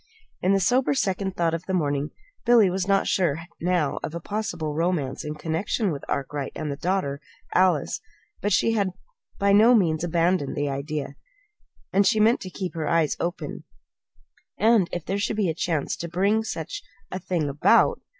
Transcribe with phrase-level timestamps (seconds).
[0.41, 2.09] In the sober second thought of the morning,
[2.43, 6.75] Billy was not sure now of a possible romance in connection with Arkwright and the
[6.75, 7.21] daughter,
[7.53, 8.01] Alice;
[8.41, 8.93] but she had
[9.37, 11.17] by no means abandoned the idea,
[11.93, 13.63] and she meant to keep her eyes open
[14.57, 16.81] and if there should be a chance to bring such
[17.11, 18.01] a thing about